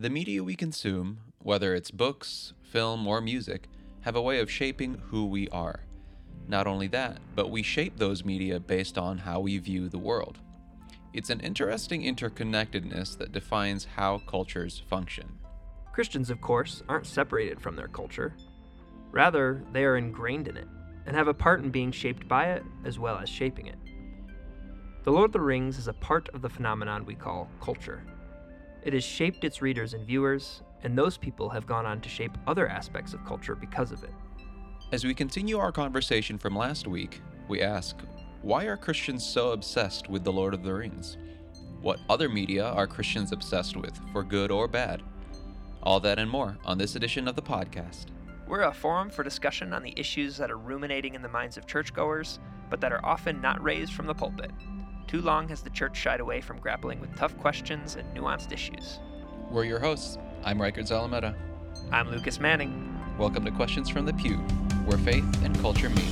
[0.00, 3.68] The media we consume, whether it's books, film, or music,
[4.02, 5.80] have a way of shaping who we are.
[6.46, 10.38] Not only that, but we shape those media based on how we view the world.
[11.14, 15.36] It's an interesting interconnectedness that defines how cultures function.
[15.92, 18.36] Christians, of course, aren't separated from their culture.
[19.10, 20.68] Rather, they are ingrained in it
[21.06, 23.78] and have a part in being shaped by it as well as shaping it.
[25.02, 28.04] The Lord of the Rings is a part of the phenomenon we call culture.
[28.82, 32.38] It has shaped its readers and viewers, and those people have gone on to shape
[32.46, 34.12] other aspects of culture because of it.
[34.92, 37.96] As we continue our conversation from last week, we ask
[38.40, 41.16] why are Christians so obsessed with The Lord of the Rings?
[41.82, 45.02] What other media are Christians obsessed with, for good or bad?
[45.82, 48.06] All that and more on this edition of the podcast.
[48.46, 51.66] We're a forum for discussion on the issues that are ruminating in the minds of
[51.66, 52.38] churchgoers,
[52.70, 54.52] but that are often not raised from the pulpit.
[55.08, 59.00] Too long has the church shied away from grappling with tough questions and nuanced issues.
[59.50, 60.18] We're your hosts.
[60.44, 61.34] I'm Riker Zalameda.
[61.90, 62.94] I'm Lucas Manning.
[63.16, 64.36] Welcome to Questions from the Pew,
[64.84, 66.10] where faith and culture meet.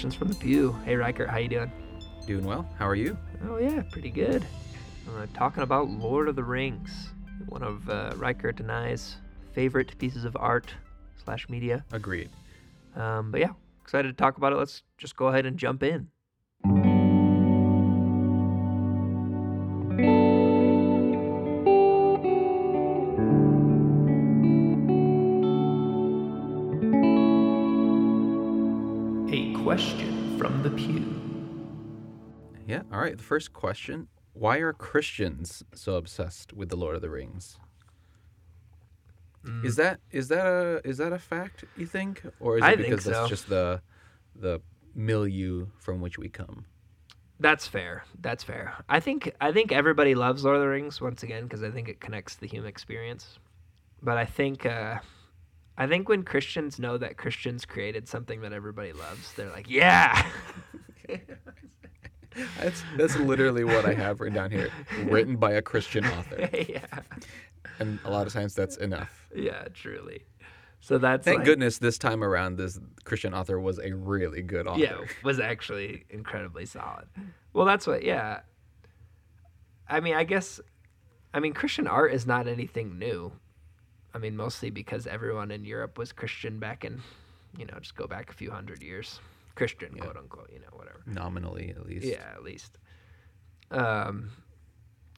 [0.00, 0.72] Questions from the pew.
[0.86, 1.70] Hey Riker, how you doing?
[2.26, 2.66] Doing well.
[2.78, 3.18] How are you?
[3.46, 4.46] Oh yeah, pretty good.
[5.06, 7.10] Uh, talking about Lord of the Rings,
[7.50, 9.16] one of uh, Riker Denai's
[9.52, 10.72] favorite pieces of art
[11.22, 11.84] slash media.
[11.92, 12.30] Agreed.
[12.96, 13.50] Um, but yeah,
[13.82, 14.56] excited to talk about it.
[14.56, 16.08] Let's just go ahead and jump in.
[33.00, 33.16] All right.
[33.16, 37.58] The first question Why are Christians so obsessed with The Lord of the Rings?
[39.64, 42.76] Is that is that a is that a fact you think, or is it I
[42.76, 43.10] because so.
[43.10, 43.80] that's just the
[44.36, 44.60] the
[44.94, 46.66] milieu from which we come?
[47.38, 48.04] That's fair.
[48.20, 48.74] That's fair.
[48.86, 51.88] I think I think everybody loves Lord of the Rings once again because I think
[51.88, 53.38] it connects the human experience.
[54.02, 54.98] But I think uh,
[55.78, 60.30] I think when Christians know that Christians created something that everybody loves, they're like, yeah.
[62.58, 64.70] That's that's literally what I have written down here,
[65.04, 66.84] written by a Christian author, yeah.
[67.78, 69.28] and a lot of times that's enough.
[69.34, 70.24] Yeah, truly.
[70.80, 74.66] So that's Thank like- goodness this time around, this Christian author was a really good
[74.66, 74.80] author.
[74.80, 77.06] Yeah, was actually incredibly solid.
[77.52, 78.02] Well, that's what.
[78.02, 78.40] Yeah.
[79.88, 80.60] I mean, I guess.
[81.32, 83.32] I mean, Christian art is not anything new.
[84.14, 87.00] I mean, mostly because everyone in Europe was Christian back in,
[87.56, 89.20] you know, just go back a few hundred years.
[89.60, 91.02] Christian, quote unquote, you know, whatever.
[91.06, 92.06] nominally at least.
[92.06, 92.78] Yeah, at least.
[93.70, 94.30] Um,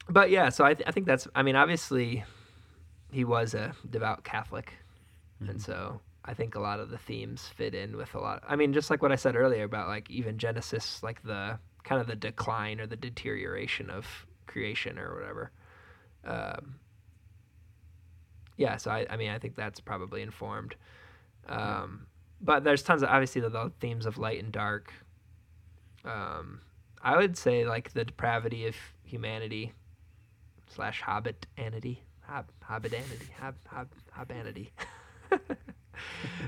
[0.09, 1.27] but yeah, so I, th- I think that's.
[1.33, 2.23] I mean, obviously,
[3.11, 4.73] he was a devout Catholic,
[5.39, 8.43] and so I think a lot of the themes fit in with a lot.
[8.47, 12.01] I mean, just like what I said earlier about like even Genesis, like the kind
[12.01, 14.05] of the decline or the deterioration of
[14.47, 15.51] creation or whatever.
[16.25, 16.75] Um,
[18.57, 20.75] yeah, so I, I mean, I think that's probably informed.
[21.47, 22.07] Um,
[22.43, 24.93] but there's tons of obviously the, the themes of light and dark.
[26.05, 26.59] Um,
[27.01, 29.73] I would say like the depravity of humanity
[30.67, 34.71] slash hobbitanity, hob hobbitanity, hob hob hobbanity.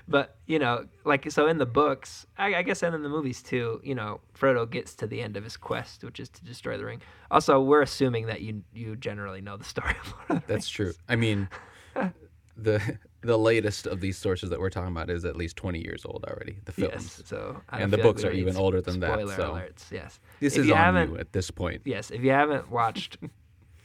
[0.08, 3.42] but you know, like so in the books, I, I guess, and in the movies
[3.42, 3.80] too.
[3.84, 6.86] You know, Frodo gets to the end of his quest, which is to destroy the
[6.86, 7.02] ring.
[7.32, 10.80] Also, we're assuming that you you generally know the story of Lord of the That's
[10.80, 10.96] Rings.
[10.96, 11.04] true.
[11.08, 11.48] I mean,
[12.58, 16.06] the the latest of these sources that we're talking about is at least 20 years
[16.06, 16.58] old already.
[16.66, 16.94] The films.
[17.20, 19.92] Yes, so I And the feel like books are even older than that, so- alerts.
[19.92, 20.20] Yes.
[20.40, 21.82] This If is you on you at this point.
[21.86, 23.18] Yes, if you haven't watched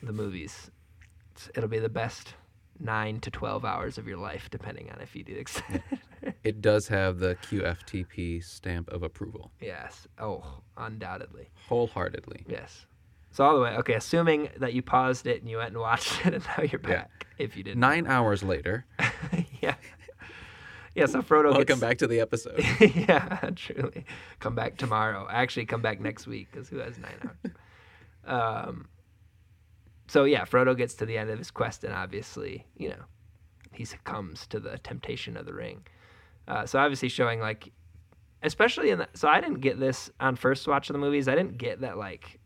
[0.02, 0.70] the movies,
[1.54, 2.34] it'll be the best
[2.78, 5.36] nine to twelve hours of your life, depending on if you do.
[5.38, 5.62] Ex-
[6.44, 10.06] It does have the QFTP stamp of approval, yes.
[10.18, 10.44] Oh,
[10.76, 11.48] undoubtedly.
[11.68, 12.44] wholeheartedly.
[12.46, 12.84] Yes.
[13.32, 13.76] So all the way.
[13.76, 16.80] Okay, assuming that you paused it and you went and watched it, and now you're
[16.82, 16.88] Yeah.
[17.02, 17.26] back.
[17.38, 17.80] If you didn't.
[17.80, 18.84] Nine hours later,
[19.62, 19.74] yeah.
[20.94, 21.06] Yeah.
[21.06, 21.80] So Frodo welcome gets.
[21.80, 22.62] back to the episode.
[22.80, 24.04] yeah, truly.
[24.40, 25.26] Come back tomorrow.
[25.30, 27.54] Actually, come back next week because who has nine hours?
[28.66, 28.88] um.
[30.08, 33.04] So yeah, Frodo gets to the end of his quest, and obviously, you know,
[33.72, 35.86] he succumbs to the temptation of the ring.
[36.48, 37.70] Uh, so obviously, showing like,
[38.42, 39.08] especially in the.
[39.14, 41.28] So I didn't get this on first watch of the movies.
[41.28, 42.39] I didn't get that like,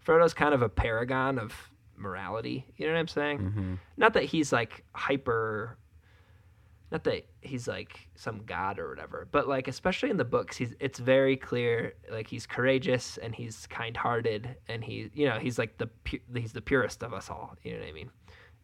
[0.00, 1.52] Frodo's kind of a paragon of
[1.96, 2.66] morality.
[2.76, 3.38] You know what I'm saying?
[3.38, 3.74] Mm-hmm.
[3.96, 5.76] Not that he's like hyper.
[6.90, 10.74] Not that he's like some god or whatever, but like especially in the books, he's
[10.80, 15.78] it's very clear like he's courageous and he's kind-hearted and he you know he's like
[15.78, 17.54] the pu- he's the purest of us all.
[17.62, 18.10] You know what I mean?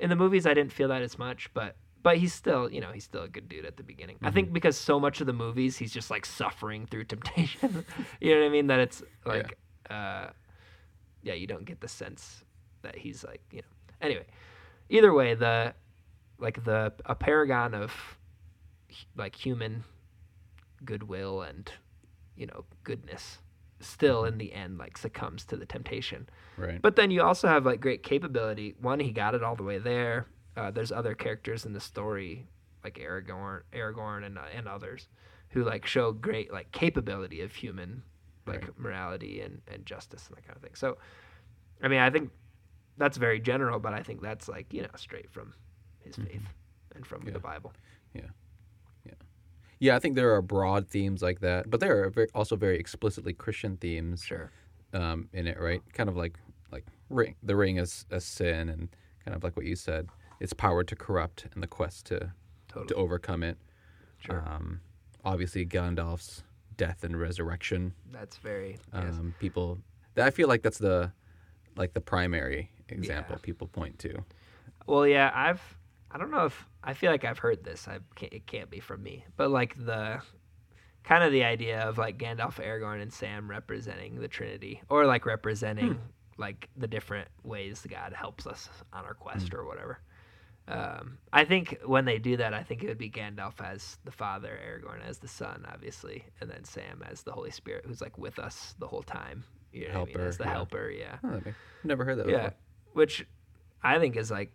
[0.01, 2.91] In the movies, I didn't feel that as much, but but he's still you know
[2.91, 4.17] he's still a good dude at the beginning.
[4.23, 7.85] I think because so much of the movies he's just like suffering through temptation.
[8.21, 8.67] you know what I mean?
[8.67, 9.57] That it's like
[9.89, 10.29] uh,
[11.27, 12.45] yeah, you don't get the sense
[12.83, 13.69] that he's like you know.
[14.01, 14.27] Anyway,
[14.89, 15.75] either way, the
[16.39, 17.93] like the a paragon of
[19.17, 19.85] like human
[20.85, 21.71] goodwill and
[22.37, 23.39] you know goodness
[23.81, 26.81] still in the end like succumbs to the temptation Right.
[26.81, 29.79] but then you also have like great capability one he got it all the way
[29.79, 30.27] there
[30.57, 32.47] uh, there's other characters in the story
[32.85, 35.09] like aragorn aragorn and, uh, and others
[35.51, 38.03] who like show great like capability of human
[38.47, 38.79] like Right.
[38.79, 40.97] morality and, and justice and that kind of thing so
[41.83, 42.31] i mean i think
[42.97, 45.53] that's very general but i think that's like you know straight from
[46.01, 46.43] his faith
[46.95, 47.29] and from Mm-hmm.
[47.29, 47.35] Yeah.
[47.35, 47.73] the bible
[48.15, 48.23] Yeah,
[49.05, 49.13] yeah,
[49.79, 52.79] yeah, I think there are broad themes like that, but there are very, also very
[52.79, 54.51] explicitly Christian themes sure
[54.95, 55.83] um, in it, right?
[55.93, 56.39] Kind of like
[56.73, 58.89] like ring, the ring is a sin, and
[59.25, 60.09] kind of like what you said,
[60.41, 62.33] its power to corrupt and the quest to
[62.69, 63.59] totally to overcome it.
[64.19, 64.43] Sure.
[64.49, 64.81] Um,
[65.25, 66.43] obviously, Gandalf's
[66.77, 67.93] death and resurrection.
[68.13, 69.15] that's very yes.
[69.15, 69.79] Um, people,
[70.17, 71.13] I feel like that's the
[71.77, 73.43] like the primary example Yeah.
[73.43, 74.25] people point to.
[74.87, 75.61] Well, yeah, I've
[76.11, 77.89] I don't know if I feel like I've heard this.
[77.89, 80.21] I can't, it can't be from me, but like the
[81.05, 85.27] kind of the idea of like Gandalf, Aragorn, and Sam representing the Trinity, or like
[85.27, 85.99] representing
[86.39, 90.01] like the different ways God helps us on our quest or whatever.
[90.69, 94.11] Um, I think when they do that, I think it would be Gandalf as the
[94.11, 98.19] Father, Aragorn as the Son, obviously, and then Sam as the Holy Spirit, who's like
[98.19, 99.45] with us the whole time.
[99.73, 100.27] You know what I mean?
[100.27, 100.51] As the yeah.
[100.51, 101.17] helper, yeah.
[101.23, 101.41] Oh,
[101.85, 102.55] never heard that Yeah, before.
[102.95, 103.27] which
[103.83, 104.51] I think is like,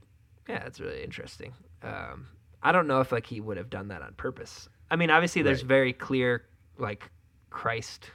[0.49, 1.53] yeah, it's really interesting.
[1.83, 2.27] Um,
[2.61, 4.67] I don't know if like he would have done that on purpose.
[4.89, 5.67] I mean, obviously, there's Right.
[5.69, 6.43] very clear
[6.77, 7.09] like
[7.49, 8.11] Christ,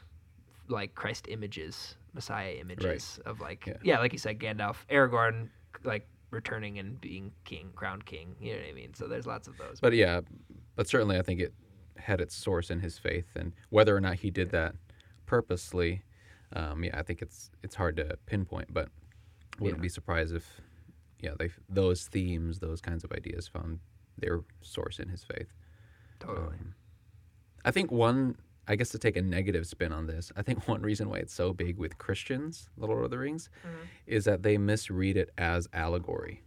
[0.68, 3.74] like Christ images, Messiah images of like, Yeah.
[3.82, 3.98] yeah.
[4.00, 5.48] like you said, Gandalf, Aragorn,
[5.84, 8.34] like returning and being king, crowned king.
[8.40, 8.94] You know what I mean?
[8.94, 9.78] So there's lots of those.
[9.80, 10.20] But yeah,
[10.74, 11.54] but certainly I think it
[11.96, 14.74] had its source in his faith, and whether or not he did that
[15.26, 16.02] purposely,
[16.52, 18.72] um, yeah, I think it's it's hard to pinpoint.
[18.72, 18.88] But
[19.58, 19.82] wouldn't Yeah.
[19.82, 20.60] be surprised if,
[21.20, 23.80] yeah, they those themes, those kinds of ideas found
[24.18, 25.52] their source in his faith.
[26.18, 26.56] totally.
[26.58, 26.74] Um,
[27.64, 28.36] I think one,
[28.68, 31.32] I guess to take a negative spin on this, I think one reason why it's
[31.34, 33.76] so big with Christians, The Lord of the Rings, mm-hmm.
[34.06, 36.42] is that they misread it as allegory.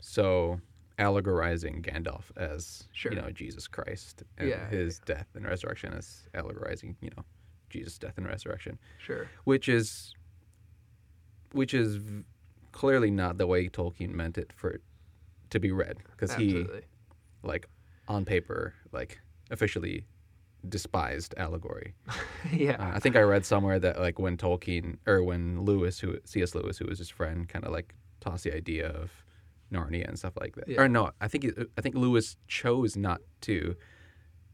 [0.00, 0.60] So
[0.98, 3.12] allegorizing Gandalf as Sure.
[3.12, 7.24] you know Jesus Christ and Yeah, yeah, his death and resurrection as allegorizing you know
[7.70, 9.28] Jesus' death and resurrection, Sure.
[9.44, 10.14] which is
[11.52, 12.24] which is v-
[12.72, 14.82] clearly not the way Tolkien meant it for it
[15.50, 16.66] to be read because he
[17.42, 17.68] like
[18.08, 19.20] on paper like
[19.50, 20.04] officially
[20.66, 21.94] despised allegory.
[22.52, 22.76] yeah.
[22.78, 26.54] Uh, I think I read somewhere that like when Tolkien or when Lewis, who C.S.
[26.54, 29.10] Lewis, who was his friend, kind of like tossed the idea of
[29.72, 30.68] Narnia and stuff like that.
[30.68, 30.80] Yeah.
[30.80, 31.46] Or no, I think
[31.76, 33.76] I think Lewis chose not to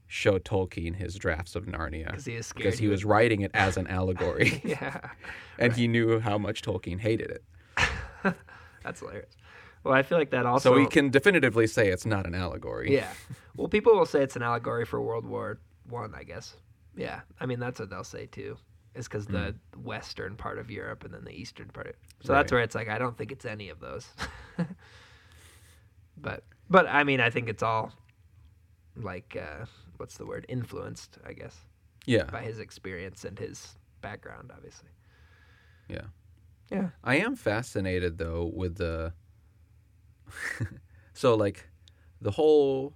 [0.06, 3.86] show Tolkien his drafts of Narnia because he because he was writing it as an
[3.86, 5.10] allegory, yeah.
[5.58, 7.44] and he knew how much Tolkien hated it.
[8.82, 9.34] That's hilarious.
[9.82, 10.70] Well, I feel like that also.
[10.70, 12.94] So we can definitively say it's not an allegory.
[12.94, 13.08] Yeah.
[13.56, 16.56] Well, people will say it's an allegory for World War One, I, guess.
[16.96, 17.20] Yeah.
[17.40, 18.56] I mean, that's what they'll say too.
[18.94, 21.88] Is because the western part of Europe and then the eastern part.
[21.88, 24.06] Of, so that's where it's like I don't think it's any of those.
[26.16, 27.92] but but I mean, I think it's all
[28.94, 29.64] like uh,
[29.96, 30.46] what's the word?
[30.48, 31.56] Influenced, I guess,
[32.06, 34.90] yeah, by his experience and his background, obviously.
[35.88, 36.02] yeah.
[36.70, 36.88] Yeah.
[37.02, 39.12] I am fascinated though with the
[41.12, 41.68] so like
[42.20, 42.94] the whole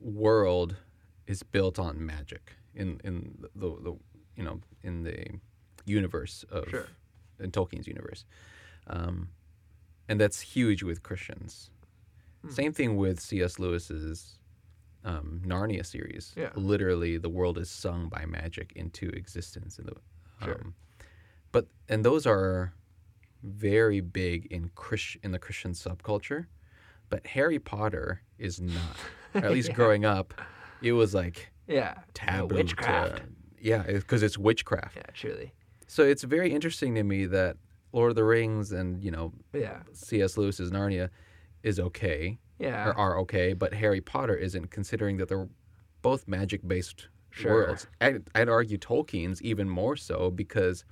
[0.00, 0.76] world
[1.28, 3.92] is built on magic in in the the
[4.36, 5.24] you know in the
[5.86, 6.86] universe of Sure.
[7.38, 8.24] in Tolkien's universe,
[8.88, 9.28] um,
[10.08, 11.70] and that's huge with Christians.
[12.42, 12.50] Hmm.
[12.50, 13.58] Same thing with C.S.
[13.58, 14.38] Lewis's
[15.04, 16.34] um, Narnia series.
[16.36, 16.50] Yeah.
[16.54, 19.94] Literally, the world is sung by magic into existence in the
[20.44, 20.54] Sure.
[20.60, 20.74] um,
[21.52, 22.72] but and those are
[23.42, 26.46] very big in Chris, in the Christian subculture,
[27.08, 28.96] but Harry Potter is not.
[29.34, 29.74] Or at least Yeah.
[29.74, 30.34] growing up,
[30.82, 31.94] it was like Yeah.
[32.14, 32.54] taboo.
[32.54, 33.16] witchcraft.
[33.18, 33.22] To,
[33.60, 34.96] yeah, because it's witchcraft.
[34.96, 35.52] Yeah, truly.
[35.86, 37.56] So it's very interesting to me that
[37.92, 39.82] Lord of the Rings and you know Yeah.
[39.92, 40.36] C.S.
[40.36, 41.08] Lewis's Narnia
[41.62, 42.88] is okay Yeah.
[42.88, 45.48] or are okay, but Harry Potter isn't, considering that they're
[46.02, 47.52] both magic based Sure.
[47.66, 47.86] worlds.
[48.00, 50.84] I'd, I'd argue Tolkien's even more so because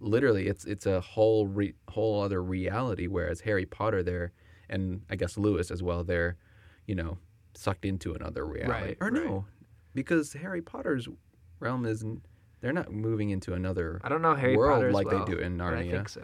[0.00, 3.06] literally it's it's a whole re, whole other reality.
[3.06, 4.32] Whereas Harry Potter, there,
[4.70, 6.36] and I guess Lewis as well, they're,
[6.86, 7.18] you know,
[7.54, 8.70] sucked into another reality.
[8.86, 9.24] Right, or right.
[9.24, 9.44] no,
[9.94, 11.08] because Harry Potter's
[11.60, 12.24] realm isn't.
[12.60, 15.32] They're not moving into another I don't know Harry world Potter as like well, they
[15.32, 16.22] do in but I think so.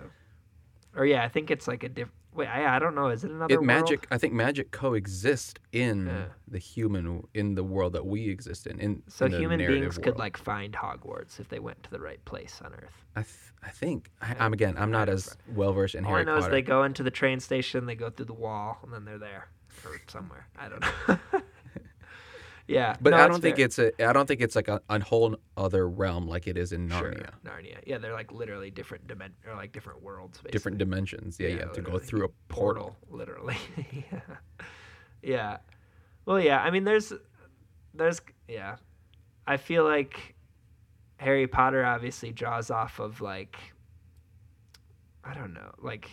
[0.95, 2.15] Or yeah, I think it's like a different.
[2.35, 3.09] Wait, I, I don't know.
[3.09, 3.67] Is it another it world?
[3.67, 6.27] magic i think magic coexists in Yeah.
[6.47, 9.99] the human in the world that we exist in in So in human narrative beings
[9.99, 13.05] could like find Hogwarts if they went to the right place on Earth.
[13.17, 16.23] i, th- I think I, i'm again i'm not as well versed in All harry
[16.23, 18.79] I know potter is they go into the train station, they go through the wall,
[18.85, 19.49] and then they're there
[19.85, 20.47] or somewhere.
[20.59, 21.41] I don't know.
[22.69, 23.65] yeah, but no, i don't think fair.
[23.65, 26.73] it's a i don't think it's like a, a whole other realm like it is
[26.73, 27.79] in Sure, narnia Narnia.
[27.87, 30.39] Yeah, they're like literally different dimen- or like different worlds.
[30.39, 30.51] Basically.
[30.51, 33.57] different dimensions yeah, you have to go through a portal, literally.
[33.93, 34.21] yeah.
[35.23, 35.57] yeah.
[36.27, 36.61] Well, yeah.
[36.61, 37.11] I mean, there's,
[37.95, 38.77] there's, yeah.
[39.47, 40.35] I feel like
[41.17, 43.57] Harry Potter obviously draws off of like,
[45.25, 46.09] I don't know, like,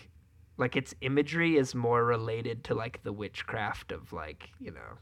[0.58, 4.98] like its imagery is more related to like the witchcraft of like you know,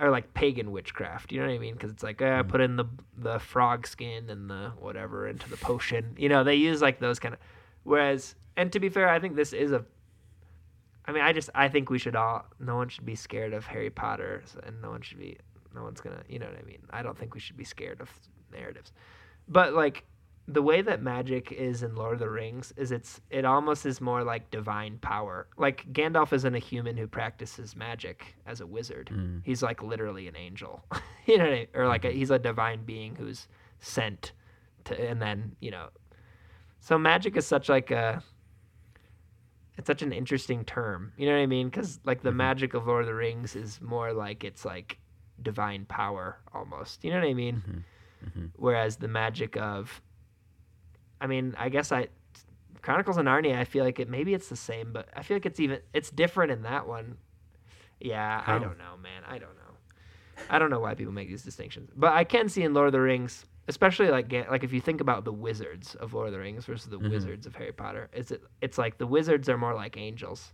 [0.00, 1.32] or like pagan witchcraft.
[1.32, 1.74] You know what I mean?
[1.74, 5.56] Because it's like, uh, put in the the frog skin and the whatever into the
[5.56, 6.14] potion.
[6.18, 7.40] You know, they use like those kind of.
[7.84, 9.84] Whereas, and to be fair, I think this is a.
[11.04, 12.46] I mean, I just I think we should all.
[12.58, 15.38] No one should be scared of Harry Potter, and no one should be.
[15.74, 16.22] No one's gonna.
[16.28, 16.82] You know what I mean?
[16.90, 18.10] I don't think we should be scared of
[18.52, 18.92] narratives,
[19.48, 20.04] but like
[20.48, 24.00] the way that magic is in Lord of the Rings is it's it almost is
[24.00, 25.46] more like divine power.
[25.56, 29.10] Like Gandalf isn't a human who practices magic as a wizard.
[29.12, 29.42] Mm.
[29.44, 30.84] He's like literally an angel,
[31.26, 31.66] you know, what I mean?
[31.74, 33.46] or like a, he's a divine being who's
[33.80, 34.32] sent
[34.84, 35.88] to, and then you know,
[36.80, 38.22] so magic is such like a.
[39.78, 41.68] It's such an interesting term, you know what I mean?
[41.70, 42.36] Because like the Mhm.
[42.36, 44.98] magic of Lord of the Rings is more like it's like
[45.40, 47.02] divine power almost.
[47.04, 47.62] You know what I mean?
[47.66, 47.84] Mhm.
[48.36, 48.50] Mhm.
[48.56, 50.00] whereas the magic of
[51.22, 52.08] i mean i guess i
[52.82, 55.46] chronicles of narnia i feel like it maybe it's the same but i feel like
[55.46, 57.16] it's even it's different in that one
[58.00, 59.74] yeah i don't know man i don't know
[60.50, 62.92] i don't know why people make these distinctions but i can see in lord of
[62.92, 66.38] the rings especially like like if you think about the wizards of lord of the
[66.40, 67.10] rings versus the Mhm.
[67.10, 70.52] wizards of harry potter it's it's like the wizards are more like angels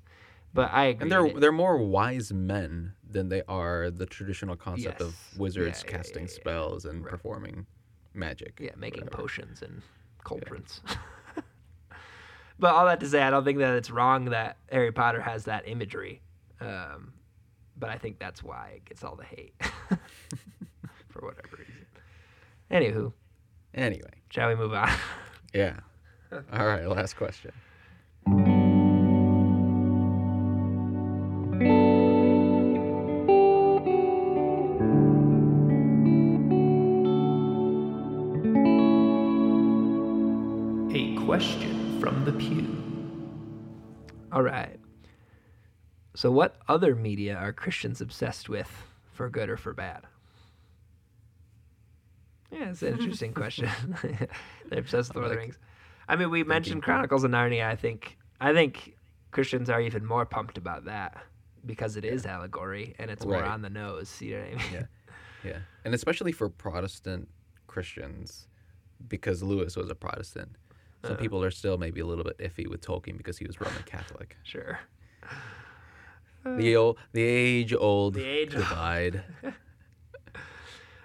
[0.53, 5.01] but i agree and they're they're more wise men than they are the traditional concept
[5.01, 5.09] Yes.
[5.09, 6.35] of wizards Yeah, yeah, casting yeah, yeah.
[6.41, 7.11] spells and Right.
[7.11, 7.67] performing
[8.13, 9.23] magic Yeah, making whatever.
[9.23, 9.81] potions and
[10.29, 10.81] cauldrons.
[12.59, 15.45] but all that to say, I don't think that it's wrong that Harry Potter has
[15.47, 16.21] that imagery.
[16.61, 17.15] Um,
[17.79, 19.55] but I think that's why it gets all the hate
[21.09, 21.87] for whatever reason.
[22.71, 23.13] Anywho,
[23.75, 24.91] anyway shall we move on?
[25.55, 25.81] yeah
[26.33, 27.53] all right last question
[41.39, 42.67] question from the pew.
[44.33, 44.77] All right.
[46.17, 48.69] So, what other media are Christians obsessed with,
[49.13, 50.03] for good or for bad?
[52.51, 53.69] Yeah, it's an interesting question.
[54.69, 55.59] They're obsessed with Lord of the Rings.
[56.09, 57.67] I mean, we mentioned Chronicles of Narnia.
[57.67, 58.97] I think I think
[59.31, 61.23] Christians are even more pumped about that
[61.65, 64.21] because it is allegory and it's more on the nose.
[64.21, 64.73] You know what I mean?
[64.73, 64.83] Yeah.
[65.45, 65.59] Yeah.
[65.85, 67.29] And especially for Protestant
[67.69, 68.49] Christians,
[69.07, 70.57] because Lewis was a Protestant.
[71.05, 71.17] Some Uh.
[71.17, 74.37] people are still maybe a little bit iffy with Tolkien because he was Roman Catholic.
[74.43, 74.79] Sure.
[76.45, 79.23] The old, the age old The age- divide.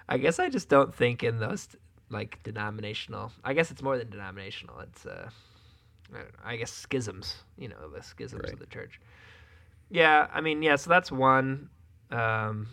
[0.08, 1.68] I guess I just don't think in those
[2.10, 3.32] like denominational.
[3.42, 4.80] I guess it's more than denominational.
[4.80, 5.28] It's uh,
[6.12, 7.36] I, don't know, I guess schisms.
[7.58, 8.52] You know, the schisms Right.
[8.52, 9.00] of the church.
[9.90, 10.76] Yeah, I mean, yeah.
[10.76, 11.68] So that's one.
[12.10, 12.66] Um,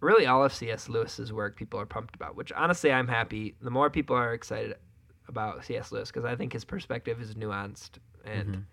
[0.00, 0.88] really, all of C.S.
[0.88, 2.36] Lewis's work people are pumped about.
[2.36, 3.54] Which honestly, I'm happy.
[3.60, 4.76] The more people are excited
[5.28, 5.92] about C.S.
[5.92, 7.92] Lewis because I think his perspective is nuanced
[8.24, 8.54] and.
[8.54, 8.66] Um,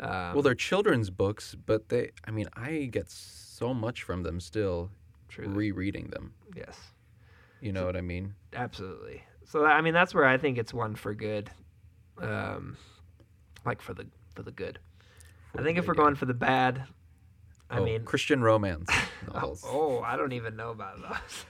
[0.00, 0.34] Mm-hmm.
[0.34, 4.90] well, they're children's books, but they, I mean, I get so much from them still
[5.28, 6.34] truly, rereading them.
[6.56, 6.76] yes.
[7.60, 8.34] You know what I mean?
[8.52, 9.22] Absolutely.
[9.44, 11.48] So I mean, that's where I think it's one for good,
[12.20, 12.76] um,
[13.64, 14.80] like for the for the good.
[15.56, 16.82] I think if we're going for the bad,
[17.70, 19.62] I Oh, mean, Christian romance oh, novels.
[19.64, 21.44] oh, I don't even know about those.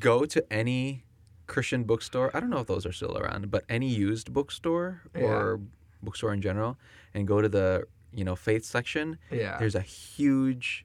[0.00, 1.04] Go to any
[1.46, 2.30] Christian bookstore.
[2.34, 5.60] I don't know if those are still around, but any used bookstore or
[6.02, 6.78] bookstore in general,
[7.14, 9.18] and go to the you know faith section.
[9.30, 10.84] yeah, There's a huge,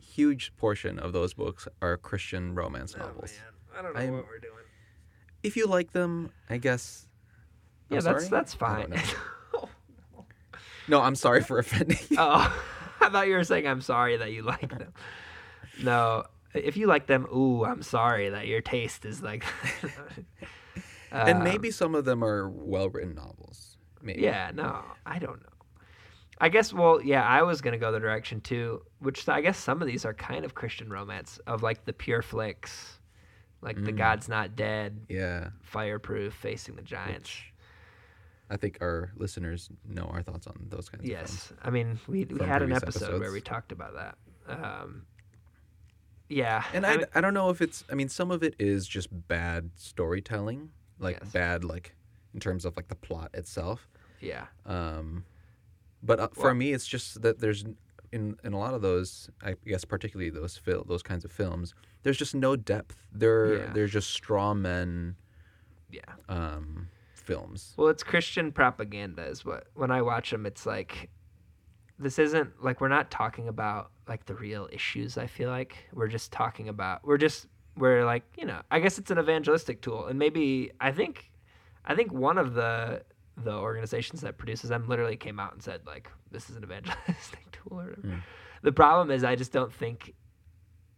[0.00, 3.32] huge portion of those books are Christian romance Oh, novels.
[3.32, 3.78] man.
[3.78, 4.52] I don't know I'm- what we're doing.
[5.42, 7.08] If you like them, I guess.
[7.90, 8.30] I'm Yeah, that's sorry?
[8.30, 8.90] that's I fine.
[8.90, 9.68] don't know.
[10.88, 11.98] No, I'm sorry for offending.
[12.10, 12.16] you.
[12.18, 12.62] oh,
[13.00, 14.92] I thought you were saying I'm sorry that you like them.
[15.82, 16.24] No,
[16.54, 19.44] if you like them, ooh, I'm sorry that your taste is like.
[21.10, 23.76] and Um, maybe some of them are well written novels.
[24.02, 24.22] Maybe.
[24.22, 25.48] Yeah, no, I don't know.
[26.40, 29.56] I guess, well, yeah, I was going to go the direction too, which I guess
[29.56, 32.98] some of these are kind of Christian romance of like the Pure Flix,
[33.60, 33.98] like The Mm.
[33.98, 35.50] God's Not Dead, Yeah.
[35.62, 37.28] Fireproof, Facing the Giants.
[37.30, 37.52] Which
[38.50, 41.30] I think our listeners know our thoughts on those kinds of films.
[41.50, 41.52] Yes.
[41.62, 44.16] I mean, we, we had an episode where we talked about that.
[44.48, 45.06] Um,
[46.32, 46.64] yeah.
[46.74, 48.86] And I I, mean- I don't know if it's I mean some of it is
[48.88, 51.32] just bad storytelling, like Yes.
[51.32, 51.94] bad like
[52.34, 53.88] in terms of like the plot itself.
[54.20, 54.46] yeah.
[54.66, 55.24] Um,
[56.02, 57.64] but uh, for Well- me, it's just that there's
[58.10, 61.74] in in a lot of those, I guess particularly those fil- those kinds of films,
[62.02, 62.96] there's just no depth.
[63.12, 63.72] They're Yeah.
[63.72, 65.16] they're just straw men
[65.90, 66.00] Yeah.
[66.28, 67.74] um, films.
[67.76, 69.66] Well, it's Christian propaganda, is what.
[69.74, 71.08] When I watch them, it's like,
[72.02, 75.16] this isn't like we're not talking about like the real issues.
[75.16, 78.98] I feel like we're just talking about we're just we're like you know I guess
[78.98, 81.30] it's an evangelistic tool, and maybe I think
[81.84, 83.02] I think one of the
[83.36, 87.50] the organizations that produces them literally came out and said like this is an evangelistic
[87.52, 88.08] tool or whatever.
[88.08, 88.18] Hmm.
[88.62, 90.14] The problem is I just don't think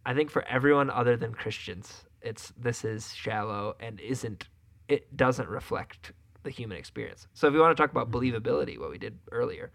[0.05, 4.47] I think for everyone other than Christians, it's this is shallow and isn't
[4.87, 6.11] it doesn't reflect
[6.43, 7.27] the human experience.
[7.33, 9.71] So if you want to talk about believability, what we did earlier,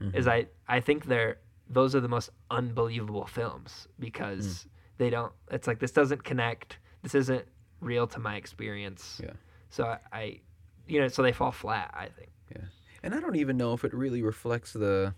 [0.00, 0.28] is mm-hmm.
[0.28, 1.38] I I think they're
[1.68, 4.66] those are the most unbelievable films because mm.
[4.98, 5.32] they don't.
[5.50, 6.78] It's like this doesn't connect.
[7.02, 7.44] This isn't
[7.80, 9.20] real to my experience.
[9.22, 9.32] Yeah.
[9.70, 10.40] So I, I
[10.86, 11.92] you know, so they fall flat.
[11.94, 12.30] I think.
[12.54, 12.64] Yeah,
[13.02, 15.14] and I don't even know if it really reflects the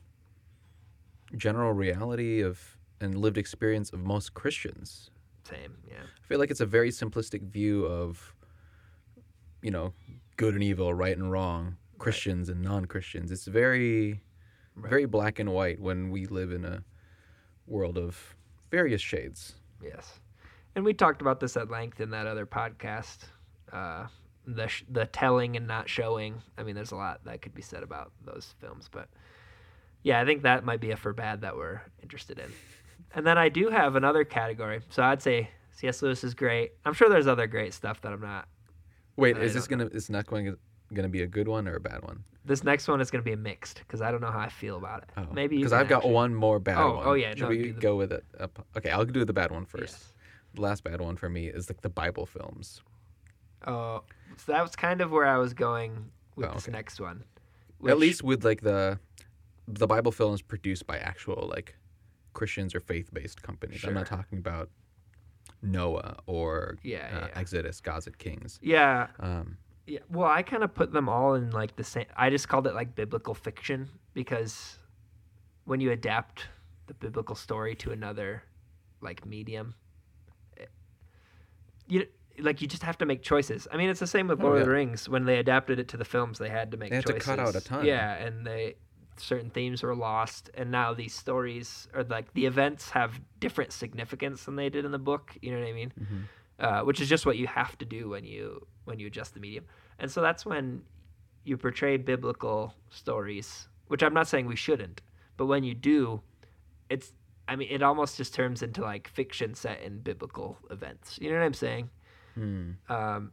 [1.36, 5.10] general reality of and lived experience of most Christians.
[5.44, 5.78] Same.
[5.88, 5.96] Yeah.
[6.02, 8.34] I feel like it's a very simplistic view of,
[9.62, 9.92] you know,
[10.36, 13.30] good and evil, right and wrong, Christians and non-Christians.
[13.30, 14.20] It's very,
[14.80, 14.90] Right.
[14.90, 16.84] very black and white when we live in a
[17.66, 18.34] world of
[18.70, 19.54] various shades.
[19.82, 20.20] Yes,
[20.74, 23.18] and we talked about this at length in that other podcast.
[23.72, 24.06] Uh,
[24.46, 26.42] the sh- the telling and not showing.
[26.56, 29.08] I mean, there's a lot that could be said about those films, but
[30.02, 32.50] yeah, I think that might be a for bad that we're interested in.
[33.14, 34.80] And then I do have another category.
[34.90, 36.02] So I'd say C.S.
[36.02, 36.72] Lewis is great.
[36.84, 38.48] I'm sure there's other great stuff that I'm not.
[39.16, 39.90] Wait, is this don't gonna?
[39.92, 40.56] Is not going
[40.94, 42.24] gonna be a good one or a bad one?
[42.44, 44.48] This next one is going to be a mixed because I don't know how I
[44.48, 45.10] feel about it.
[45.18, 47.06] Oh, Maybe because I've got one more bad Oh, one.
[47.06, 48.24] oh, yeah, Should no, we the- go with it?
[48.74, 49.96] Okay, I'll do the bad one first.
[49.98, 50.12] Yes.
[50.54, 52.80] The last bad one for me is like the Bible films.
[53.66, 54.02] Oh,
[54.38, 57.22] so that was kind of where I was going with Oh, this next one.
[57.86, 58.98] At least with like the
[59.66, 61.76] the Bible films produced by actual like
[62.32, 63.84] Christians or faith based companies.
[63.84, 64.70] I'm not talking about
[65.60, 67.38] Noah or yeah, uh, yeah.
[67.40, 68.58] Exodus, Gods and Kings.
[68.62, 72.04] yeah, Um, Yeah, well, I kind of put them all in like the same.
[72.16, 74.78] I just called it like biblical fiction because
[75.64, 76.46] when you adapt
[76.88, 78.42] the biblical story to another
[79.00, 79.74] like medium,
[80.56, 80.70] it-
[81.88, 82.06] you
[82.40, 83.66] like you just have to make choices.
[83.72, 85.08] I mean, it's the same with Oh, Lord of the Rings.
[85.08, 87.26] When they adapted it to the films, they had to make They had to choices.
[87.26, 87.84] cut out a ton.
[87.86, 88.76] Yeah, and they
[89.16, 94.44] certain themes were lost, and now these stories or like the events have different significance
[94.44, 95.36] than they did in the book.
[95.42, 95.92] You know what I mean?
[96.00, 96.22] mhm.
[96.58, 99.40] Uh, which is just what you have to do when you when you adjust the
[99.40, 99.64] medium.
[99.98, 100.82] And so that's when
[101.44, 105.00] you portray biblical stories, which I'm not saying we shouldn't,
[105.36, 106.20] but when you do,
[106.88, 107.12] it's
[107.46, 111.18] I mean it almost just turns into like fiction set in biblical events.
[111.20, 111.90] You know what I'm saying?
[112.34, 112.70] Hmm.
[112.88, 113.32] Um,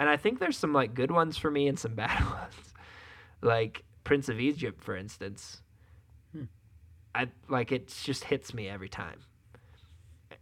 [0.00, 2.74] and I think there's some like good ones for me and some bad ones,
[3.40, 5.62] like Prince of Egypt, for instance.
[6.32, 6.44] Hmm.
[7.14, 9.20] I like it just hits me every time,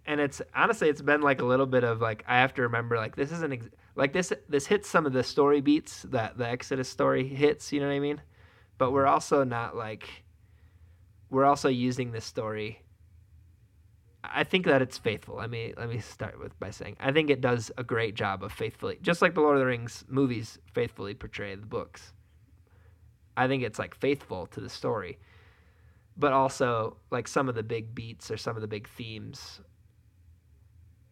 [0.06, 2.96] and it's honestly it's been like a little bit of like I have to remember
[2.96, 6.46] like this isn't ex- like this this hits some of the story beats that the
[6.48, 7.72] Exodus story hits.
[7.72, 8.20] You know what I mean?
[8.78, 10.08] But we're also not like
[11.30, 12.82] we're also using this story
[14.22, 15.36] I think that it's faithful.
[15.36, 18.42] Let me let me start with by saying I think it does a great job
[18.42, 22.12] of faithfully, just like the Lord of the Rings movies faithfully portray the books.
[23.36, 25.18] I think it's like faithful to the story,
[26.16, 29.60] but also like some of the big beats or some of the big themes.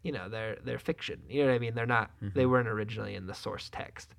[0.03, 1.21] You know, they're they're fiction.
[1.29, 1.75] You know what I mean?
[1.75, 2.11] They're not.
[2.21, 2.51] They Mhm.
[2.51, 4.15] weren't originally in the source text.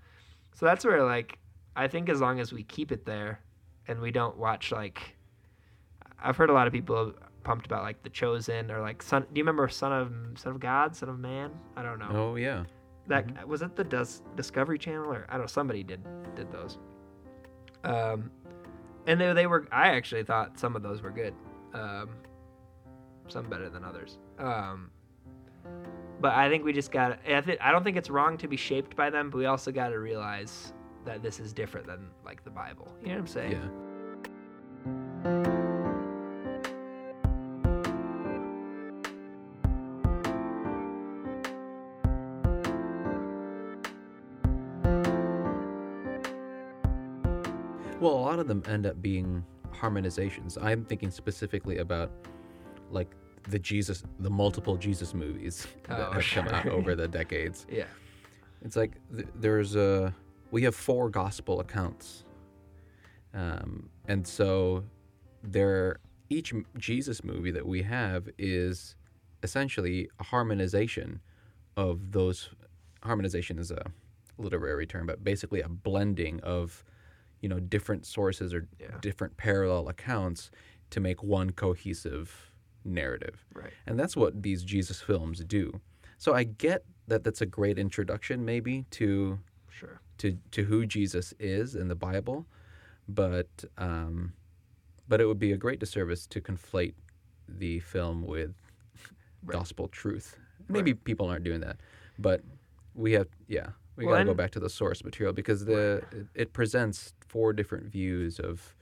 [0.53, 1.39] So that's where like
[1.75, 3.39] I think as long as we keep it there,
[3.87, 5.15] and we don't watch like
[6.21, 7.13] I've heard a lot of people
[7.43, 9.21] pumped about like The Chosen or like Son.
[9.21, 11.51] Do you remember Son of Son of God, Son of Man?
[11.77, 12.09] I don't know.
[12.11, 12.65] Oh yeah.
[13.07, 13.75] That was it.
[13.75, 15.47] The Dis- Discovery Channel or I don't know.
[15.47, 16.03] Somebody did
[16.35, 16.77] did those.
[17.83, 18.29] Um,
[19.07, 19.65] and they they were.
[19.71, 21.33] I actually thought some of those were good.
[21.73, 22.09] Um,
[23.29, 24.19] some better than others.
[24.37, 24.91] Um,
[26.21, 27.19] but I think we just got.
[27.27, 29.71] I, th- I don't think it's wrong to be shaped by them, but we also
[29.71, 30.73] got to realize
[31.05, 32.93] that this is different than like the Bible.
[33.01, 33.51] You know what I'm saying?
[33.53, 33.67] Yeah.
[47.99, 50.61] Well, a lot of them end up being harmonizations.
[50.61, 52.11] I'm thinking specifically about
[52.91, 57.65] like the Jesus, the multiple Jesus movies that Oh, have come out over the decades.
[57.69, 57.85] Yeah.
[58.63, 60.13] It's like th- there's a
[60.51, 62.25] we have four gospel accounts,
[63.33, 64.83] um, and so
[65.43, 65.97] there
[66.29, 68.95] each Jesus movie that we have is
[69.43, 71.21] essentially a harmonization
[71.77, 72.49] of those.
[73.03, 73.85] Harmonization is a
[74.37, 76.83] literary term, but basically a blending of
[77.41, 78.97] you know different sources or Yeah.
[79.01, 80.51] different parallel accounts
[80.89, 82.48] to make one cohesive
[82.85, 83.45] narrative.
[83.53, 83.73] Right.
[83.85, 85.79] And that's what these Jesus films do.
[86.17, 89.39] So I get that that's a great introduction maybe to
[89.69, 90.01] Sure.
[90.17, 92.45] to to who Jesus is in the Bible,
[93.07, 94.33] but um,
[95.07, 96.93] but it would be a great disservice to conflate
[97.47, 98.53] the film with
[99.41, 99.53] Right.
[99.53, 100.37] gospel truth.
[100.67, 101.77] Maybe people aren't doing that,
[102.17, 102.41] but
[102.93, 106.03] we have yeah we Well, got to go back to the source material because the
[106.11, 108.75] it, it presents four different views of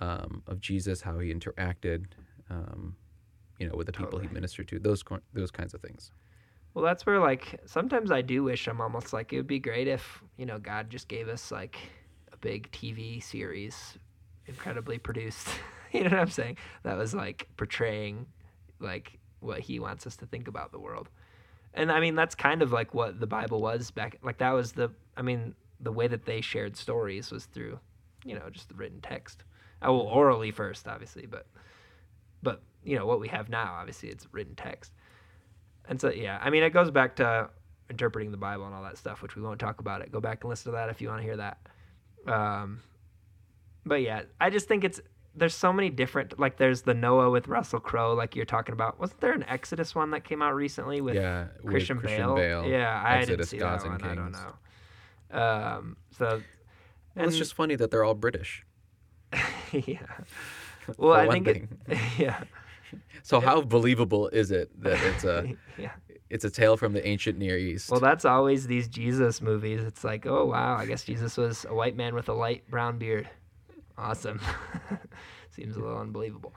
[0.00, 2.06] um, of Jesus, how he interacted,
[2.50, 2.96] um,
[3.58, 6.12] you know, with the people he ministered to, those those kinds of things.
[6.74, 9.86] Well, that's where like sometimes I do wish I'm almost like it would be great
[9.86, 11.76] if you know God just gave us like
[12.32, 13.96] a big TV series,
[14.46, 15.48] incredibly produced.
[15.92, 16.56] you know what I'm saying?
[16.82, 18.26] That was like portraying
[18.80, 21.08] like what He wants us to think about the world.
[21.74, 24.18] And I mean that's kind of like what the Bible was back.
[24.22, 24.90] Like that was the.
[25.16, 27.78] I mean the way that they shared stories was through,
[28.24, 29.44] you know, just the written text.
[29.80, 31.46] Uh, well, orally first, obviously, but
[32.42, 34.92] but you know what we have now, obviously, it's written text.
[35.88, 37.50] And so, yeah, I mean, it goes back to
[37.90, 40.10] interpreting the Bible and all that stuff, which we won't talk about it.
[40.10, 41.58] Go back and listen to that if you want to hear that.
[42.26, 42.80] Um,
[43.84, 45.00] but yeah, I just think it's
[45.36, 48.98] there's so many different like there's the Noah with Russell Crowe, like you're talking about.
[48.98, 52.66] Wasn't there an Exodus one that came out recently with yeah, with Christian, Bale?
[52.66, 54.02] Yeah, I Exodus, didn't see Gods that one.
[54.02, 55.38] I don't know.
[55.38, 56.40] Um, so
[57.16, 58.64] Well, it's just funny that they're all British.
[59.72, 59.98] yeah.
[60.98, 61.66] Well, I think it,
[62.18, 62.44] yeah,
[63.24, 65.92] So how believable is it that it's a yeah.
[66.28, 67.90] it's a tale from the ancient Near East?
[67.90, 69.82] Well, that's always these Jesus movies.
[69.82, 72.98] It's like, oh wow, I guess Jesus was a white man with a light brown
[72.98, 73.28] beard.
[73.96, 74.40] Awesome.
[75.50, 76.52] Seems a little unbelievable.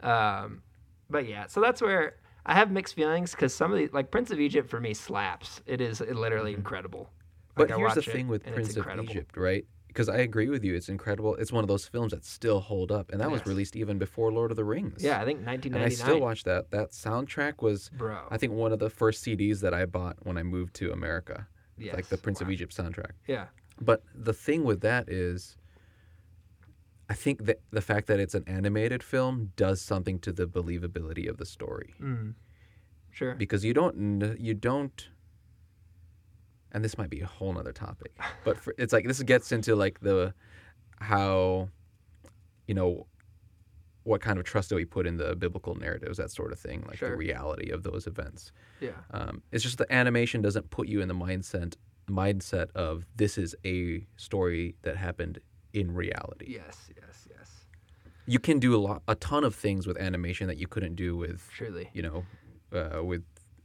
[0.00, 0.62] Um,
[1.10, 2.14] but yeah, so that's where
[2.46, 5.60] I have mixed feelings because some of the like Prince of Egypt for me slaps.
[5.66, 7.10] It is literally incredible.
[7.56, 8.86] but Like, I here's the thing with Prince of.
[9.00, 9.66] Egypt, right?
[9.92, 11.34] Because I agree with you, it's incredible.
[11.34, 14.32] It's one of those films that still hold up, and that was released even before
[14.32, 15.02] Lord of the Rings.
[15.02, 16.70] Yeah, I think and I still watch that.
[16.70, 18.18] That soundtrack was, Bro.
[18.30, 21.46] I think, one of the first CDs that I bought when I moved to America,
[21.76, 21.94] yes.
[21.94, 22.50] like the Prince of.
[22.50, 23.12] Egypt soundtrack.
[23.26, 23.46] Yeah.
[23.80, 25.56] But the thing with that is,
[27.10, 31.28] I think that the fact that it's an animated film does something to the believability
[31.28, 32.34] of the story Mm.
[33.10, 33.34] Sure.
[33.34, 35.08] because you don't you don't.
[36.72, 38.12] And this might be a whole nother topic,
[38.44, 40.32] but for, it's like this gets into like the
[41.00, 41.68] how,
[42.66, 43.06] you know,
[44.04, 46.82] what kind of trust do we put in the biblical narratives, that sort of thing,
[46.88, 47.10] like Sure.
[47.10, 48.50] the reality of those events.
[48.80, 48.90] yeah.
[49.12, 51.74] Um, it's just the animation doesn't put you in the mindset
[52.10, 55.38] mindset of this is a story that happened
[55.72, 56.46] in reality.
[56.48, 56.90] Yes.
[56.96, 57.28] Yes.
[57.30, 57.50] Yes.
[58.26, 61.16] You can do a lot, a ton of things with animation that you couldn't do
[61.16, 61.90] with, Surely.
[61.92, 62.24] you know,
[62.72, 63.22] uh, with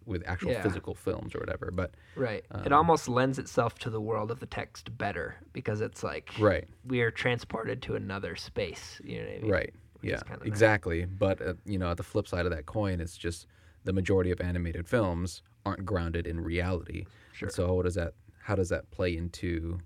[0.07, 0.63] with actual Yeah.
[0.63, 1.69] physical films or whatever.
[1.71, 2.43] But Right.
[2.65, 6.31] it Um, almost lends itself to the world of the text better because it's like
[6.39, 8.99] right, we are transported to another space.
[9.03, 9.51] You know what I mean?
[9.51, 10.47] right, which yeah, kinda nice.
[10.47, 11.05] exactly.
[11.05, 13.45] But uh, you know, at the flip side of that coin, it's just
[13.83, 17.05] the majority of animated films aren't grounded in reality.
[17.33, 17.49] Sure.
[17.49, 18.13] So what does that?
[18.41, 19.79] How does that play into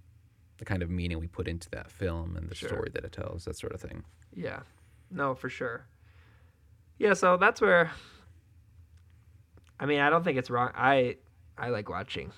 [0.59, 2.69] the kind of meaning we put into that film and the Sure.
[2.69, 4.03] story that it tells, that sort of thing?
[4.35, 4.59] Yeah.
[5.09, 5.87] No, for sure.
[6.99, 7.91] Yeah, so that's where
[9.81, 10.71] I mean, I don't think it's wrong.
[10.75, 11.17] I
[11.57, 12.31] I like watching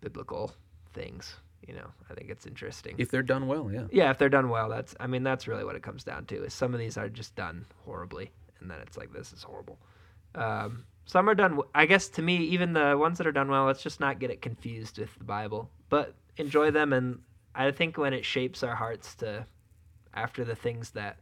[0.00, 0.52] biblical
[0.92, 1.86] things, you know.
[2.10, 2.96] I think it's interesting.
[2.98, 3.84] If they're done well, yeah.
[3.92, 6.44] yeah, if they're done well, that's I mean, that's really what it comes down to.
[6.44, 9.78] Is some of these are just done horribly and then it's like this is horrible.
[10.34, 13.64] Um some are done I guess to me even the ones that are done well,
[13.64, 17.20] let's just not get it confused with the Bible, but enjoy them and
[17.54, 19.46] I think when it shapes our hearts to
[20.12, 21.18] after the things that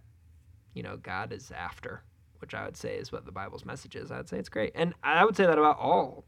[0.74, 2.02] you know God is after,
[2.40, 4.10] which I would say is what the Bible's message is.
[4.10, 6.24] I would say it's great, and I would say that about all,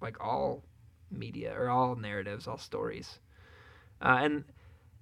[0.00, 0.62] like all
[1.10, 3.18] media or all narratives, all stories,
[4.02, 4.44] uh, and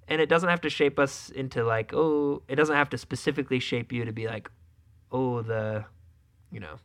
[0.08, 3.58] and it doesn't have to shape us into like oh, it doesn't have to specifically
[3.58, 4.50] shape you to be like
[5.12, 5.84] oh the,
[6.50, 6.76] you know,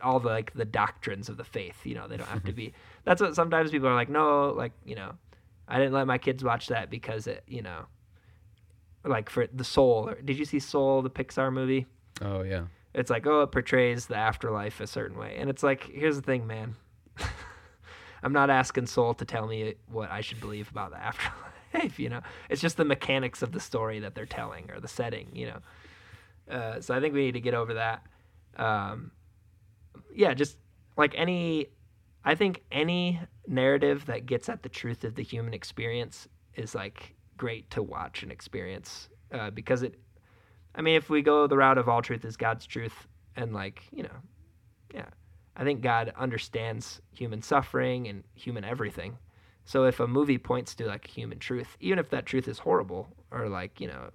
[0.00, 1.84] all the like the doctrines of the faith.
[1.84, 2.72] You know, they don't have to be.
[3.04, 5.12] That's what sometimes people are like no, like you know,
[5.68, 7.86] I didn't let my kids watch that because it you know
[9.04, 11.86] like for the soul did you see soul the pixar movie
[12.22, 12.64] Oh yeah.
[12.96, 16.22] It's like oh it portrays the afterlife a certain way and it's like here's the
[16.22, 16.74] thing man
[18.22, 21.46] i'm not asking soul to tell me what i should believe about the afterlife.
[21.98, 25.28] You know, it's just the mechanics of the story that they're telling or the setting.
[25.32, 28.02] You know, uh, so I think we need to get over that.
[28.56, 29.10] Um,
[30.14, 30.56] yeah, just
[30.96, 31.66] like any,
[32.24, 37.14] I think any narrative that gets at the truth of the human experience is like
[37.36, 39.98] great to watch and experience uh, because it.
[40.76, 43.82] I mean, if we go the route of all truth is God's truth, and like
[43.90, 44.16] you know,
[44.94, 45.08] yeah,
[45.56, 49.16] I think God understands human suffering and human everything.
[49.64, 53.08] So if a movie points to like human truth, even if that truth is horrible
[53.30, 54.10] or like you know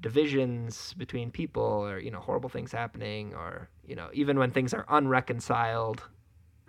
[0.00, 4.72] divisions between people or you know horrible things happening or you know even when things
[4.72, 6.02] are unreconciled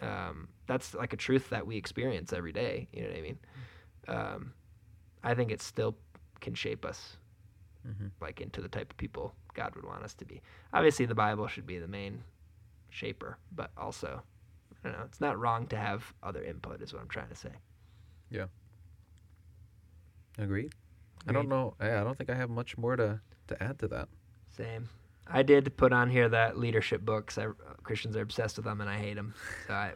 [0.02, 3.40] um, that's like a truth that we experience every day you know what i mean
[4.08, 4.54] um,
[5.24, 5.96] i think it still
[6.42, 7.18] can shape us
[7.88, 8.08] Mm-hmm.
[8.22, 10.42] like into the type of people god would want us to be
[10.74, 12.22] obviously the bible should be the main
[12.90, 14.22] shaper but also
[14.84, 17.36] i don't know it's not wrong to have other input is what i'm trying to
[17.36, 17.52] say
[18.30, 18.46] Yeah.
[20.38, 20.74] Agreed.
[21.28, 21.74] I don't know.
[21.80, 24.08] I I don't think I have much more to, to add to that.
[24.56, 24.88] Same.
[25.28, 27.38] I did put on here that leadership books.
[27.38, 27.48] I,
[27.84, 29.34] Christians are obsessed with them, and I hate them.
[29.68, 29.92] So I,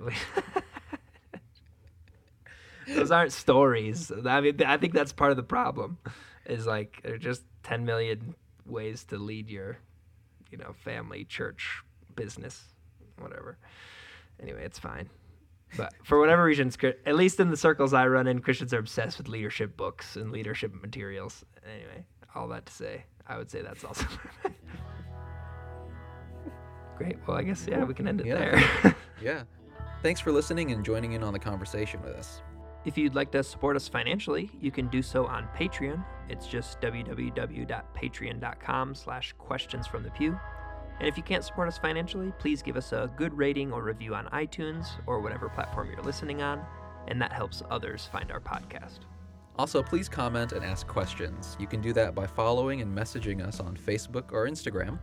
[2.87, 4.11] those aren't stories.
[4.25, 5.97] I mean, I think that's part of the problem.
[6.45, 9.77] Is like they're just ten million ways to lead your,
[10.51, 11.81] you know, family, church,
[12.15, 12.63] business,
[13.19, 13.57] whatever.
[14.41, 15.09] Anyway, it's fine.
[15.75, 16.71] But for whatever reason,
[17.05, 20.31] at least in the circles I run in, Christians are obsessed with leadership books and
[20.31, 21.43] leadership materials.
[21.65, 24.05] Anyway, all that to say, I would say that's also.
[26.97, 27.17] Great.
[27.27, 28.35] Well, I guess yeah, we can end it Yeah.
[28.37, 28.95] there.
[29.21, 29.43] Yeah.
[30.01, 32.41] Thanks for listening and joining in on the conversation with us.
[32.85, 36.03] If you'd like to support us financially, you can do so on Patreon.
[36.27, 39.87] It's just www.patreon.com slash questions.
[39.93, 44.15] And if you can't support us financially, please give us a good rating or review
[44.15, 46.61] on iTunes or whatever platform you're listening on,
[47.07, 48.99] and that helps others find our podcast.
[49.57, 51.55] Also, please comment and ask questions.
[51.59, 54.99] You can do that by following and messaging us on Facebook or Instagram.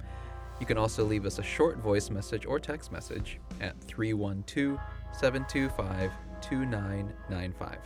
[0.58, 4.78] You can also leave us a short voice message or text message at 312
[5.12, 6.12] 725
[6.42, 7.79] 2995.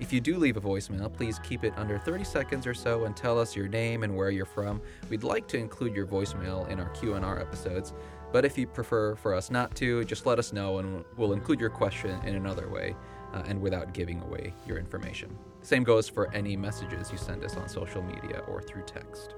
[0.00, 3.16] If you do leave a voicemail, please keep it under 30 seconds or so and
[3.16, 4.80] tell us your name and where you're from.
[5.08, 7.92] We'd like to include your voicemail in our Q&R episodes,
[8.32, 11.60] but if you prefer for us not to, just let us know and we'll include
[11.60, 12.96] your question in another way
[13.32, 15.38] uh, and without giving away your information.
[15.60, 19.34] Same goes for any messages you send us on social media or through text.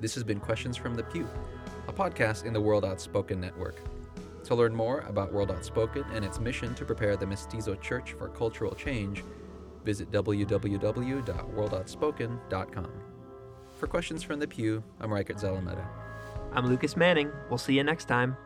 [0.00, 1.26] This has been Questions from the Pew,
[1.88, 3.76] a podcast in the World Outspoken Network.
[4.46, 8.28] To learn more about World Outspoken and its mission to prepare the Mestizo Church for
[8.28, 9.24] cultural change,
[9.84, 12.92] visit www.worldoutspoken.com.
[13.76, 15.84] For Questions from the Pew, I'm Riker Zalameda.
[16.52, 17.32] I'm Lucas Manning.
[17.48, 18.36] We'll see you next time.